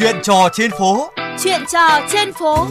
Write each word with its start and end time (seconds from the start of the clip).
Chuyện 0.00 0.16
trò 0.22 0.48
trên 0.52 0.70
phố. 0.78 1.10
Chuyện 1.44 1.60
trò 1.72 2.08
trên 2.12 2.32
phố. 2.32 2.66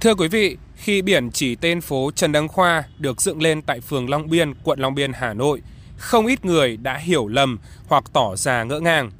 Thưa 0.00 0.14
quý 0.14 0.28
vị, 0.28 0.56
khi 0.76 1.02
biển 1.02 1.30
chỉ 1.30 1.54
tên 1.54 1.80
phố 1.80 2.10
Trần 2.14 2.32
Đăng 2.32 2.48
Khoa 2.48 2.84
được 2.98 3.20
dựng 3.20 3.42
lên 3.42 3.62
tại 3.62 3.80
phường 3.80 4.10
Long 4.10 4.30
Biên, 4.30 4.54
quận 4.64 4.78
Long 4.80 4.94
Biên, 4.94 5.12
Hà 5.12 5.34
Nội, 5.34 5.62
không 5.96 6.26
ít 6.26 6.44
người 6.44 6.76
đã 6.76 6.96
hiểu 6.96 7.28
lầm 7.28 7.58
hoặc 7.88 8.04
tỏ 8.12 8.36
ra 8.36 8.64
ngỡ 8.64 8.80
ngàng. 8.80 9.10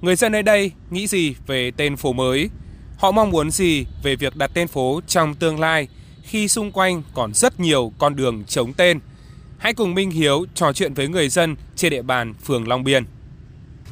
Người 0.00 0.16
dân 0.16 0.32
nơi 0.32 0.42
đây 0.42 0.72
nghĩ 0.90 1.06
gì 1.06 1.34
về 1.46 1.70
tên 1.76 1.96
phố 1.96 2.12
mới? 2.12 2.50
Họ 2.98 3.10
mong 3.10 3.30
muốn 3.30 3.50
gì 3.50 3.86
về 4.02 4.16
việc 4.16 4.36
đặt 4.36 4.50
tên 4.54 4.68
phố 4.68 5.00
trong 5.06 5.34
tương 5.34 5.60
lai 5.60 5.88
khi 6.22 6.48
xung 6.48 6.72
quanh 6.72 7.02
còn 7.14 7.34
rất 7.34 7.60
nhiều 7.60 7.92
con 7.98 8.16
đường 8.16 8.44
chống 8.44 8.72
tên? 8.72 9.00
Hãy 9.58 9.74
cùng 9.74 9.94
Minh 9.94 10.10
Hiếu 10.10 10.46
trò 10.54 10.72
chuyện 10.72 10.94
với 10.94 11.08
người 11.08 11.28
dân 11.28 11.56
trên 11.76 11.90
địa 11.90 12.02
bàn 12.02 12.34
phường 12.34 12.68
Long 12.68 12.84
Biên. 12.84 13.04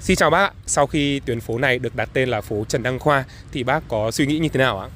Xin 0.00 0.16
chào 0.16 0.30
bác, 0.30 0.52
sau 0.66 0.86
khi 0.86 1.20
tuyến 1.20 1.40
phố 1.40 1.58
này 1.58 1.78
được 1.78 1.96
đặt 1.96 2.08
tên 2.12 2.28
là 2.28 2.40
phố 2.40 2.64
Trần 2.68 2.82
Đăng 2.82 2.98
Khoa 2.98 3.24
thì 3.52 3.64
bác 3.64 3.80
có 3.88 4.10
suy 4.10 4.26
nghĩ 4.26 4.38
như 4.38 4.48
thế 4.48 4.58
nào 4.58 4.80
ạ? 4.80 4.88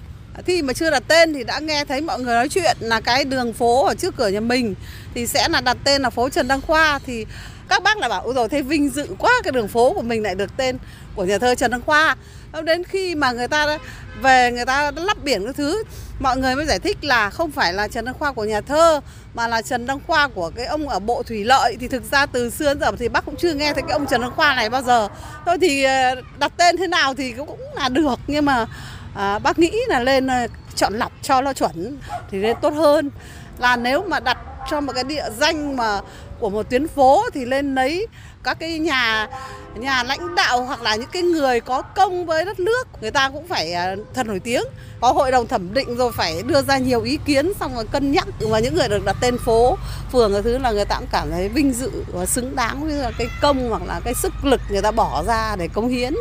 Khi 0.47 0.63
mà 0.63 0.73
chưa 0.73 0.91
đặt 0.91 1.03
tên 1.09 1.35
thì 1.35 1.45
đã 1.45 1.59
nghe 1.59 1.85
thấy 1.85 2.01
mọi 2.01 2.21
người 2.21 2.35
nói 2.35 2.49
chuyện 2.49 2.77
là 2.81 3.01
cái 3.01 3.25
đường 3.25 3.53
phố 3.53 3.85
ở 3.85 3.95
trước 3.95 4.17
cửa 4.17 4.29
nhà 4.29 4.41
mình 4.41 4.75
thì 5.15 5.27
sẽ 5.27 5.49
là 5.49 5.61
đặt 5.61 5.77
tên 5.85 6.03
là 6.03 6.11
phố 6.11 6.29
Trần 6.29 6.49
Đăng 6.49 6.61
Khoa 6.61 6.99
thì 7.07 7.27
các 7.69 7.83
bác 7.83 7.99
lại 7.99 8.09
bảo 8.09 8.23
ôi 8.25 8.35
rồi 8.35 8.49
thế 8.49 8.63
vinh 8.63 8.91
dự 8.91 9.09
quá 9.19 9.31
cái 9.45 9.53
đường 9.53 9.69
phố 9.69 9.93
của 9.93 10.03
mình 10.03 10.23
lại 10.23 10.35
được 10.35 10.57
tên 10.57 10.79
của 11.15 11.25
nhà 11.25 11.39
thơ 11.39 11.55
Trần 11.55 11.71
Đăng 11.71 11.83
Khoa. 11.83 12.17
Ờ, 12.53 12.63
đến 12.63 12.85
khi 12.85 13.15
mà 13.15 13.33
người 13.33 13.49
ta 13.49 13.79
về 14.21 14.53
người 14.53 14.65
ta 14.65 14.91
lắp 14.97 15.17
biển 15.25 15.45
cái 15.45 15.53
thứ 15.53 15.83
mọi 16.19 16.37
người 16.37 16.57
mới 16.57 16.67
giải 16.67 16.79
thích 16.79 17.05
là 17.05 17.31
không 17.31 17.51
phải 17.51 17.73
là 17.73 17.89
Trần 17.89 18.05
Đăng 18.05 18.15
Khoa 18.19 18.33
của 18.33 18.45
nhà 18.45 18.61
thơ 18.61 19.01
mà 19.35 19.49
là 19.49 19.63
Trần 19.63 19.87
Đăng 19.87 20.01
Khoa 20.07 20.29
của 20.29 20.51
cái 20.57 20.67
ông 20.67 20.89
ở 20.89 20.99
Bộ 20.99 21.23
Thủy 21.23 21.45
Lợi 21.45 21.77
thì 21.81 21.89
thực 21.89 22.11
ra 22.11 22.27
từ 22.27 22.51
xưa 22.51 22.75
đến 22.75 22.81
giờ 22.81 22.93
thì 22.99 23.09
bác 23.09 23.25
cũng 23.25 23.37
chưa 23.37 23.55
nghe 23.55 23.73
thấy 23.73 23.83
cái 23.83 23.93
ông 23.93 24.07
Trần 24.07 24.21
Đăng 24.21 24.31
Khoa 24.37 24.55
này 24.55 24.71
bao 24.71 24.83
giờ. 24.83 25.09
Thôi 25.47 25.59
thì 25.61 25.85
ờ, 25.85 26.15
đặt 26.39 26.53
tên 26.57 26.77
thế 26.77 26.87
nào 26.87 27.15
thì 27.15 27.33
cũng 27.33 27.61
là 27.75 27.89
được 27.89 28.19
nhưng 28.27 28.45
mà 28.45 28.67
à, 29.15 29.39
bác 29.39 29.59
nghĩ 29.59 29.73
là 29.89 30.01
lên 30.01 30.27
ờ, 30.27 30.47
chọn 30.75 30.95
lọc 30.95 31.13
cho 31.23 31.41
nó 31.41 31.53
chuẩn 31.53 31.99
thì 32.31 32.39
nên 32.39 32.57
tốt 32.63 32.75
hơn 32.75 33.11
là 33.59 33.77
nếu 33.77 34.05
mà 34.09 34.21
đặt 34.21 34.39
cho 34.71 34.81
một 34.81 34.93
cái 34.95 35.05
địa 35.05 35.25
danh 35.39 35.77
mà 35.77 36.01
của 36.39 36.51
một 36.51 36.71
tuyến 36.71 36.89
phố 36.89 37.25
thì 37.35 37.45
lên 37.45 37.75
lấy 37.75 38.07
các 38.43 38.59
cái 38.59 38.79
nhà 38.79 39.29
nhà 39.77 40.03
lãnh 40.03 40.35
đạo 40.35 40.65
hoặc 40.65 40.83
là 40.83 40.97
những 40.97 41.09
cái 41.13 41.23
người 41.23 41.61
có 41.61 41.83
công 41.83 42.27
với 42.27 42.45
đất 42.45 42.61
nước 42.61 42.89
người 43.01 43.11
ta 43.11 43.31
cũng 43.31 43.49
phải 43.49 43.73
à, 43.73 43.97
thật 44.15 44.27
nổi 44.27 44.41
tiếng 44.41 44.63
có 45.01 45.13
hội 45.13 45.31
đồng 45.31 45.47
thẩm 45.47 45.75
định 45.75 45.97
rồi 45.97 46.13
phải 46.13 46.43
đưa 46.47 46.63
ra 46.63 46.79
nhiều 46.79 47.03
ý 47.03 47.19
kiến 47.25 47.53
xong 47.61 47.75
rồi 47.75 47.85
cân 47.91 48.13
nhắc 48.13 48.27
và 48.41 48.59
những 48.59 48.75
người 48.75 48.89
được 48.89 49.05
đặt 49.05 49.17
tên 49.21 49.39
phố 49.39 49.79
phường 50.13 50.33
cái 50.33 50.43
thứ 50.43 50.59
là 50.59 50.73
người 50.73 50.85
ta 50.85 50.97
cũng 50.99 51.09
cảm 51.13 51.31
thấy 51.31 51.49
vinh 51.49 51.73
dự 51.73 51.91
và 52.13 52.27
xứng 52.27 52.57
đáng 52.57 52.85
với 52.85 53.13
cái 53.19 53.29
công 53.41 53.71
hoặc 53.71 53.83
là 53.87 54.01
cái 54.05 54.15
sức 54.15 54.33
lực 54.43 54.61
người 54.71 54.83
ta 54.83 54.91
bỏ 54.91 55.25
ra 55.27 55.57
để 55.57 55.69
cống 55.69 55.89
hiến 55.89 56.15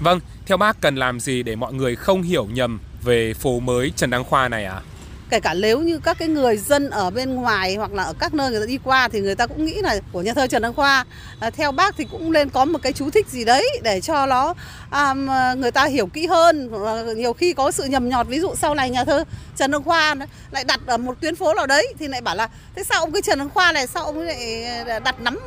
Vâng, 0.00 0.20
theo 0.46 0.56
bác 0.56 0.80
cần 0.80 0.96
làm 0.96 1.20
gì 1.20 1.42
để 1.42 1.56
mọi 1.56 1.72
người 1.72 1.96
không 1.96 2.22
hiểu 2.22 2.46
nhầm 2.52 2.80
về 3.02 3.34
phố 3.34 3.60
mới 3.60 3.92
Trần 3.96 4.10
Đăng 4.10 4.24
Khoa 4.24 4.48
này 4.48 4.64
ạ? 4.64 4.74
À? 4.74 4.97
Kể 5.30 5.40
cả 5.40 5.54
nếu 5.54 5.80
như 5.80 5.98
các 5.98 6.18
cái 6.18 6.28
người 6.28 6.56
dân 6.56 6.90
ở 6.90 7.10
bên 7.10 7.34
ngoài 7.34 7.76
hoặc 7.76 7.92
là 7.92 8.02
ở 8.02 8.12
các 8.18 8.34
nơi 8.34 8.50
người 8.50 8.60
ta 8.60 8.66
đi 8.66 8.78
qua 8.84 9.08
thì 9.08 9.20
người 9.20 9.34
ta 9.34 9.46
cũng 9.46 9.64
nghĩ 9.64 9.74
là 9.82 9.98
của 10.12 10.22
nhà 10.22 10.34
thơ 10.34 10.46
Trần 10.46 10.62
Đăng 10.62 10.74
Khoa. 10.74 11.04
À, 11.40 11.50
theo 11.50 11.72
bác 11.72 11.96
thì 11.96 12.06
cũng 12.10 12.32
nên 12.32 12.50
có 12.50 12.64
một 12.64 12.78
cái 12.82 12.92
chú 12.92 13.10
thích 13.10 13.28
gì 13.28 13.44
đấy 13.44 13.68
để 13.82 14.00
cho 14.00 14.26
nó 14.26 14.54
à, 14.90 15.14
người 15.54 15.70
ta 15.70 15.84
hiểu 15.84 16.06
kỹ 16.06 16.26
hơn. 16.26 16.70
Nhiều 17.16 17.32
khi 17.32 17.52
có 17.52 17.70
sự 17.70 17.84
nhầm 17.84 18.08
nhọt 18.08 18.26
ví 18.26 18.40
dụ 18.40 18.54
sau 18.54 18.74
này 18.74 18.90
nhà 18.90 19.04
thơ 19.04 19.24
Trần 19.56 19.70
Đăng 19.70 19.82
Khoa 19.82 20.14
lại 20.50 20.64
đặt 20.64 20.80
ở 20.86 20.96
một 20.96 21.20
tuyến 21.20 21.36
phố 21.36 21.54
nào 21.54 21.66
đấy 21.66 21.94
thì 21.98 22.08
lại 22.08 22.20
bảo 22.20 22.36
là 22.36 22.48
thế 22.76 22.84
sao 22.84 23.00
ông 23.00 23.12
cái 23.12 23.22
Trần 23.22 23.38
Đăng 23.38 23.50
Khoa 23.50 23.72
này 23.72 23.86
sao 23.86 24.04
ông 24.04 24.18
lại 24.20 24.64
ờ, 24.86 24.98
đặt 24.98 25.20
nắm 25.20 25.38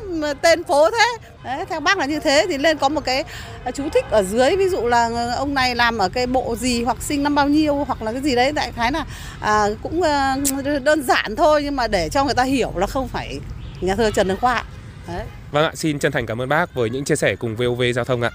tên 0.42 0.64
phố 0.64 0.92
thế? 0.92 1.18
Đấy, 1.44 1.66
theo 1.70 1.80
bác 1.80 1.98
là 1.98 2.06
như 2.06 2.20
thế 2.20 2.46
thì 2.50 2.58
nên 2.58 2.78
có 2.78 2.90
một 2.90 3.02
cái 3.06 3.24
ờ, 3.64 3.72
chú 3.72 3.84
thích 3.94 4.06
ở 4.10 4.24
dưới. 4.24 4.56
Ví 4.56 4.70
dụ 4.70 4.82
là 4.88 5.10
ông 5.38 5.54
này 5.54 5.76
làm 5.76 5.98
ở 5.98 6.10
cái 6.10 6.28
bộ 6.28 6.56
gì 6.56 6.84
hoặc 6.84 6.98
sinh 7.02 7.24
năm 7.24 7.36
bao 7.36 7.48
nhiêu 7.48 7.76
hoặc 7.76 8.02
là 8.02 8.12
cái 8.12 8.22
gì 8.22 8.36
đấy 8.36 8.52
đại 8.52 8.72
khái 8.72 8.92
là 8.92 9.06
à, 9.40 9.68
cũng 9.84 10.02
ờ, 10.02 10.36
đơn 10.84 11.04
giản 11.04 11.36
thôi 11.36 11.62
nhưng 11.64 11.76
mà 11.76 11.88
để 11.88 12.10
cho 12.10 12.26
người 12.26 12.34
ta 12.34 12.44
hiểu 12.44 12.74
là 12.76 12.88
không 12.88 13.08
phải 13.08 13.40
nhà 13.82 13.96
thơ 13.96 14.12
Trần 14.12 14.28
Đăng 14.28 14.38
Khoa. 14.38 14.64
Đấy. 15.08 15.26
Vâng 15.52 15.66
ạ, 15.66 15.72
xin 15.76 16.00
chân 16.00 16.12
thành 16.12 16.26
cảm 16.26 16.42
ơn 16.42 16.50
bác 16.50 16.74
với 16.74 16.90
những 16.90 17.04
chia 17.04 17.16
sẻ 17.16 17.36
cùng 17.36 17.56
VOV 17.56 17.82
Giao 17.96 18.06
thông 18.06 18.22
ạ. 18.22 18.32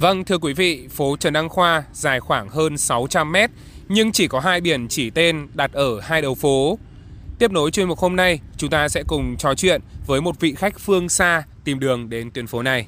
Vâng, 0.00 0.24
thưa 0.24 0.38
quý 0.38 0.52
vị, 0.52 0.88
phố 0.90 1.16
Trần 1.16 1.32
Đăng 1.32 1.48
Khoa 1.48 1.82
dài 1.92 2.20
khoảng 2.20 2.48
hơn 2.48 2.78
600 2.78 3.32
mét 3.32 3.50
nhưng 3.88 4.12
chỉ 4.12 4.28
có 4.28 4.40
hai 4.40 4.60
biển 4.60 4.88
chỉ 4.88 5.10
tên 5.10 5.48
đặt 5.54 5.72
ở 5.72 6.00
hai 6.00 6.22
đầu 6.22 6.34
phố. 6.34 6.78
Tiếp 7.38 7.50
nối 7.50 7.70
chuyên 7.70 7.88
mục 7.88 7.98
hôm 7.98 8.16
nay, 8.16 8.40
chúng 8.56 8.70
ta 8.70 8.88
sẽ 8.88 9.02
cùng 9.08 9.36
trò 9.36 9.54
chuyện 9.54 9.80
với 10.06 10.20
một 10.20 10.40
vị 10.40 10.54
khách 10.54 10.80
phương 10.80 11.08
xa 11.08 11.42
tìm 11.64 11.80
đường 11.80 12.10
đến 12.10 12.30
tuyến 12.30 12.46
phố 12.46 12.62
này. 12.62 12.86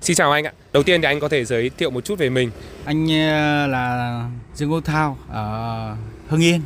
Xin 0.00 0.16
chào 0.16 0.32
anh 0.32 0.44
ạ. 0.44 0.52
Đầu 0.72 0.82
tiên 0.82 1.02
thì 1.02 1.06
anh 1.06 1.20
có 1.20 1.28
thể 1.28 1.44
giới 1.44 1.70
thiệu 1.78 1.90
một 1.90 2.04
chút 2.04 2.18
về 2.18 2.30
mình. 2.30 2.50
Anh 2.84 3.06
ờ, 3.08 3.66
là 3.66 4.24
Dương 4.54 4.72
Quốc 4.72 4.84
Thao 4.84 5.18
ở 5.28 5.96
Hưng 6.28 6.42
Yên. 6.42 6.60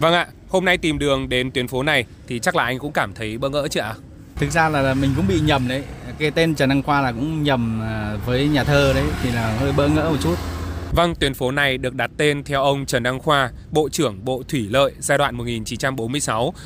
Vâng 0.00 0.14
ạ, 0.14 0.26
hôm 0.48 0.64
nay 0.64 0.78
tìm 0.78 0.98
đường 0.98 1.28
đến 1.28 1.50
tuyến 1.50 1.68
phố 1.68 1.82
này 1.82 2.04
thì 2.26 2.38
chắc 2.38 2.56
là 2.56 2.64
anh 2.64 2.78
cũng 2.78 2.92
cảm 2.92 3.14
thấy 3.14 3.38
bỡ 3.38 3.48
ngỡ 3.48 3.68
chứ 3.68 3.80
ạ? 3.80 3.94
Thực 4.36 4.50
ra 4.50 4.68
là 4.68 4.94
mình 4.94 5.12
cũng 5.16 5.26
bị 5.28 5.40
nhầm 5.40 5.68
đấy. 5.68 5.82
Cái 6.18 6.30
tên 6.30 6.54
Trần 6.54 6.68
Đăng 6.68 6.82
Khoa 6.82 7.00
là 7.00 7.12
cũng 7.12 7.42
nhầm 7.42 7.80
ờ, 7.80 8.18
với 8.26 8.48
nhà 8.48 8.64
thơ 8.64 8.92
đấy 8.94 9.04
thì 9.22 9.30
là 9.30 9.56
hơi 9.60 9.72
bỡ 9.76 9.88
ngỡ 9.88 10.10
một 10.10 10.16
chút. 10.22 10.34
Vâng, 10.92 11.14
tuyến 11.14 11.34
phố 11.34 11.50
này 11.50 11.78
được 11.78 11.94
đặt 11.94 12.10
tên 12.16 12.44
theo 12.44 12.62
ông 12.62 12.86
Trần 12.86 13.02
Đăng 13.02 13.18
Khoa, 13.18 13.50
Bộ 13.70 13.88
trưởng 13.88 14.24
Bộ 14.24 14.42
Thủy 14.48 14.66
Lợi 14.70 14.92
giai 14.98 15.18
đoạn 15.18 15.36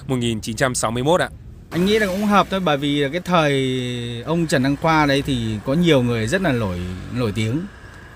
1946-1961 0.09 1.17
ạ. 1.19 1.29
Anh 1.71 1.87
nghĩ 1.87 1.99
là 1.99 2.07
cũng 2.07 2.25
hợp 2.25 2.47
thôi 2.51 2.61
bởi 2.61 2.77
vì 2.77 3.05
cái 3.13 3.21
thời 3.21 4.23
ông 4.27 4.47
Trần 4.47 4.63
Đăng 4.63 4.77
Khoa 4.77 5.07
đấy 5.07 5.23
thì 5.27 5.59
có 5.65 5.75
nhiều 5.75 6.03
người 6.03 6.27
rất 6.27 6.43
là 6.43 6.53
nổi 6.53 6.79
nổi 7.15 7.33
tiếng. 7.35 7.61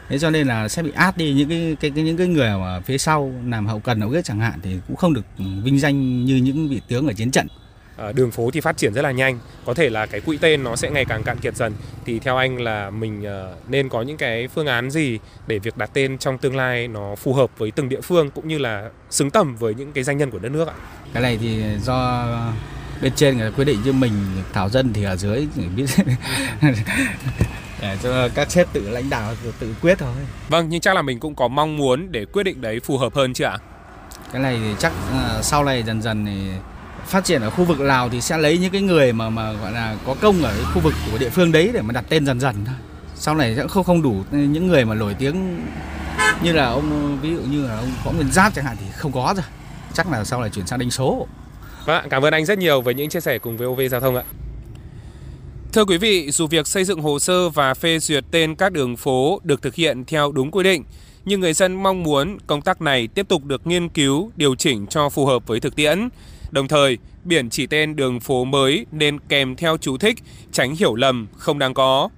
Thế 0.09 0.19
cho 0.19 0.31
nên 0.31 0.47
là 0.47 0.69
sẽ 0.69 0.83
bị 0.83 0.91
át 0.95 1.17
đi 1.17 1.33
những 1.33 1.49
cái, 1.49 1.77
cái, 1.81 1.91
cái 1.95 2.05
những 2.05 2.17
cái 2.17 2.27
người 2.27 2.51
mà 2.51 2.81
phía 2.81 2.99
sau 2.99 3.35
làm 3.47 3.67
hậu 3.67 3.81
cần 3.81 4.01
hậu 4.01 4.11
kết 4.11 4.25
chẳng 4.25 4.41
hạn 4.41 4.59
thì 4.63 4.77
cũng 4.89 4.97
không 4.97 5.15
được 5.15 5.25
vinh 5.65 5.79
danh 5.79 6.25
như 6.25 6.37
những 6.37 6.69
vị 6.69 6.81
tướng 6.89 7.07
ở 7.07 7.13
chiến 7.13 7.31
trận. 7.31 7.47
À, 7.97 8.13
đường 8.13 8.31
phố 8.31 8.51
thì 8.51 8.61
phát 8.61 8.77
triển 8.77 8.95
rất 8.95 9.03
là 9.03 9.11
nhanh, 9.11 9.39
có 9.65 9.75
thể 9.75 9.91
là 9.91 10.07
cái 10.07 10.21
quỹ 10.21 10.37
tên 10.37 10.65
nó 10.65 10.77
sẽ 10.77 10.91
ngày 10.91 11.05
càng 11.05 11.23
cạn 11.23 11.39
kiệt 11.39 11.57
dần. 11.57 11.73
Thì 12.05 12.19
theo 12.19 12.37
anh 12.37 12.61
là 12.61 12.91
mình 12.91 13.23
uh, 13.23 13.71
nên 13.71 13.89
có 13.89 14.03
những 14.03 14.17
cái 14.17 14.49
phương 14.49 14.67
án 14.67 14.91
gì 14.91 15.19
để 15.47 15.59
việc 15.59 15.77
đặt 15.77 15.91
tên 15.93 16.19
trong 16.19 16.39
tương 16.39 16.57
lai 16.57 16.89
nó 16.89 17.15
phù 17.15 17.33
hợp 17.33 17.51
với 17.59 17.71
từng 17.71 17.89
địa 17.89 18.01
phương 18.01 18.31
cũng 18.31 18.49
như 18.49 18.59
là 18.59 18.91
xứng 19.11 19.31
tầm 19.31 19.57
với 19.57 19.75
những 19.75 19.93
cái 19.93 20.05
danh 20.05 20.19
nhân 20.19 20.31
của 20.31 20.39
đất 20.39 20.49
nước 20.49 20.69
ạ? 20.69 20.75
Cái 21.13 21.23
này 21.23 21.39
thì 21.41 21.63
do 21.85 22.27
bên 23.05 23.13
trên 23.17 23.39
người 23.39 23.51
quyết 23.51 23.65
định 23.65 23.81
chứ 23.85 23.93
mình 23.93 24.13
thảo 24.53 24.69
dân 24.69 24.93
thì 24.93 25.05
ở 25.05 25.17
dưới 25.17 25.47
biết 25.77 25.87
để 27.81 27.97
cho 28.03 28.29
các 28.35 28.51
sếp 28.51 28.73
tự 28.73 28.89
lãnh 28.89 29.11
đạo 29.11 29.35
tự 29.59 29.75
quyết 29.83 29.99
thôi. 29.99 30.15
Vâng, 30.49 30.67
nhưng 30.69 30.81
chắc 30.81 30.95
là 30.95 31.03
mình 31.03 31.21
cũng 31.21 31.35
có 31.35 31.49
mong 31.49 31.77
muốn 31.77 32.13
để 32.13 32.25
quyết 32.25 32.43
định 32.43 32.61
đấy 32.61 32.81
phù 32.81 32.99
hợp 32.99 33.15
hơn 33.15 33.35
chứ 33.35 33.45
ạ? 33.45 33.59
Cái 34.33 34.43
này 34.43 34.59
thì 34.63 34.75
chắc 34.79 34.93
à, 35.13 35.43
sau 35.43 35.65
này 35.65 35.83
dần 35.83 36.03
dần 36.03 36.27
thì 36.27 36.33
phát 37.07 37.25
triển 37.25 37.43
ở 37.43 37.51
khu 37.51 37.65
vực 37.65 37.81
Lào 37.81 38.09
thì 38.09 38.21
sẽ 38.21 38.39
lấy 38.39 38.59
những 38.59 38.73
cái 38.73 38.83
người 38.83 39.13
mà 39.13 39.31
mà 39.31 39.53
gọi 39.53 39.73
là 39.73 39.97
có 40.07 40.15
công 40.21 40.43
ở 40.43 40.65
khu 40.75 40.81
vực 40.81 40.95
của 41.13 41.19
địa 41.19 41.31
phương 41.31 41.53
đấy 41.53 41.71
để 41.75 41.83
mà 41.83 41.93
đặt 41.93 42.05
tên 42.09 42.27
dần 42.27 42.41
dần 42.41 42.55
thôi. 42.67 42.75
Sau 43.15 43.35
này 43.35 43.57
sẽ 43.57 43.69
không 43.69 43.85
không 43.85 44.03
đủ 44.03 44.25
những 44.31 44.67
người 44.67 44.85
mà 44.85 44.95
nổi 44.95 45.15
tiếng 45.15 45.61
như 46.43 46.53
là 46.53 46.67
ông 46.67 47.19
ví 47.23 47.35
dụ 47.35 47.41
như 47.41 47.67
là 47.67 47.77
ông 47.77 47.91
Võ 48.05 48.13
Nguyên 48.13 48.33
Giáp 48.33 48.55
chẳng 48.55 48.65
hạn 48.65 48.77
thì 48.81 48.87
không 48.97 49.13
có 49.13 49.35
rồi. 49.37 49.45
Chắc 49.93 50.11
là 50.11 50.25
sau 50.25 50.41
này 50.41 50.51
chuyển 50.51 50.67
sang 50.67 50.79
đánh 50.79 50.91
số. 50.91 51.27
Vâng, 51.87 52.07
cảm 52.11 52.25
ơn 52.25 52.33
anh 52.33 52.45
rất 52.45 52.59
nhiều 52.59 52.81
với 52.81 52.95
những 52.95 53.09
chia 53.09 53.21
sẻ 53.21 53.39
cùng 53.39 53.57
với 53.57 53.69
OV 53.69 53.81
Giao 53.91 54.01
thông 54.01 54.17
ạ. 54.17 54.23
Thưa 55.73 55.85
quý 55.85 55.99
vị, 55.99 56.31
dù 56.31 56.47
việc 56.47 56.67
xây 56.67 56.85
dựng 56.85 57.01
hồ 57.01 57.19
sơ 57.19 57.49
và 57.49 57.75
phê 57.75 57.99
duyệt 57.99 58.25
tên 58.31 58.55
các 58.55 58.73
đường 58.73 58.97
phố 58.97 59.41
được 59.45 59.63
thực 59.63 59.75
hiện 59.75 60.05
theo 60.05 60.33
đúng 60.33 60.51
quy 60.51 60.63
định, 60.63 60.85
nhưng 61.25 61.41
người 61.41 61.53
dân 61.53 61.83
mong 61.83 62.03
muốn 62.03 62.39
công 62.47 62.63
tác 62.63 62.81
này 62.81 63.09
tiếp 63.09 63.29
tục 63.29 63.45
được 63.45 63.67
nghiên 63.67 63.89
cứu, 63.89 64.31
điều 64.37 64.55
chỉnh 64.55 64.87
cho 64.87 65.09
phù 65.09 65.27
hợp 65.27 65.47
với 65.47 65.61
thực 65.61 65.77
tiễn. 65.77 66.09
Đồng 66.51 66.69
thời, 66.69 66.99
biển 67.25 67.51
chỉ 67.51 67.67
tên 67.67 67.97
đường 67.97 68.21
phố 68.21 68.45
mới 68.45 68.87
nên 68.93 69.19
kèm 69.21 69.57
theo 69.57 69.77
chú 69.77 69.97
thích, 69.97 70.19
tránh 70.53 70.75
hiểu 70.77 70.95
lầm 70.95 71.27
không 71.37 71.59
đáng 71.59 71.75
có. 71.75 72.09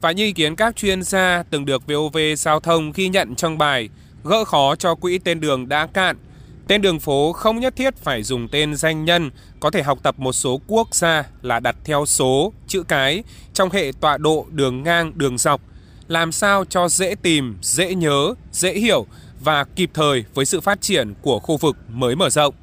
Và 0.00 0.12
như 0.12 0.24
ý 0.24 0.32
kiến 0.32 0.56
các 0.56 0.76
chuyên 0.76 1.02
gia 1.02 1.42
từng 1.50 1.64
được 1.64 1.86
VOV 1.86 2.18
Giao 2.36 2.60
thông 2.60 2.92
ghi 2.92 3.08
nhận 3.08 3.34
trong 3.34 3.58
bài 3.58 3.88
Gỡ 4.24 4.44
khó 4.44 4.76
cho 4.76 4.94
quỹ 4.94 5.18
tên 5.18 5.40
đường 5.40 5.68
đã 5.68 5.86
cạn 5.86 6.16
Tên 6.68 6.82
đường 6.82 7.00
phố 7.00 7.32
không 7.32 7.60
nhất 7.60 7.76
thiết 7.76 7.96
phải 7.96 8.22
dùng 8.22 8.48
tên 8.48 8.76
danh 8.76 9.04
nhân, 9.04 9.30
có 9.60 9.70
thể 9.70 9.82
học 9.82 9.98
tập 10.02 10.18
một 10.18 10.32
số 10.32 10.60
quốc 10.66 10.94
gia 10.94 11.24
là 11.42 11.60
đặt 11.60 11.76
theo 11.84 12.06
số, 12.06 12.52
chữ 12.66 12.82
cái 12.82 13.22
trong 13.52 13.70
hệ 13.70 13.92
tọa 14.00 14.18
độ 14.18 14.46
đường 14.50 14.82
ngang, 14.82 15.12
đường 15.14 15.38
dọc, 15.38 15.60
làm 16.08 16.32
sao 16.32 16.64
cho 16.64 16.88
dễ 16.88 17.14
tìm, 17.22 17.56
dễ 17.62 17.94
nhớ, 17.94 18.34
dễ 18.52 18.72
hiểu 18.72 19.06
và 19.40 19.64
kịp 19.64 19.90
thời 19.94 20.24
với 20.34 20.44
sự 20.44 20.60
phát 20.60 20.80
triển 20.80 21.14
của 21.22 21.38
khu 21.38 21.56
vực 21.56 21.76
mới 21.88 22.16
mở 22.16 22.30
rộng. 22.30 22.54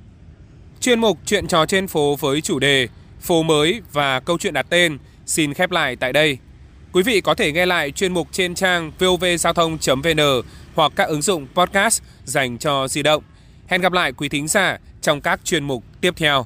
Chuyên 0.82 1.00
mục 1.00 1.18
Chuyện 1.26 1.48
trò 1.48 1.66
trên 1.66 1.88
phố 1.88 2.16
với 2.16 2.42
chủ 2.42 2.60
đề 2.60 2.88
Phố 3.22 3.44
mới 3.44 3.82
và 3.92 4.20
câu 4.20 4.38
chuyện 4.38 4.54
đặt 4.54 4.66
tên 4.70 4.98
xin 5.26 5.54
khép 5.54 5.72
lại 5.72 5.96
tại 5.96 6.14
đây. 6.14 6.38
Quý 6.94 7.04
vị 7.04 7.22
có 7.22 7.34
thể 7.34 7.52
nghe 7.52 7.66
lại 7.66 7.92
chuyên 7.92 8.14
mục 8.14 8.28
trên 8.32 8.56
trang 8.56 8.92
vovgiao 9.00 9.54
thông.vn 9.54 10.20
hoặc 10.76 10.92
các 10.96 11.08
ứng 11.08 11.22
dụng 11.22 11.48
podcast 11.56 12.02
dành 12.26 12.58
cho 12.58 12.88
di 12.88 13.04
động. 13.04 13.24
Hẹn 13.68 13.82
gặp 13.82 13.94
lại 13.94 14.12
quý 14.12 14.30
thính 14.30 14.48
giả 14.48 14.78
trong 15.02 15.22
các 15.22 15.40
chuyên 15.44 15.64
mục 15.64 15.84
tiếp 16.02 16.14
theo. 16.18 16.46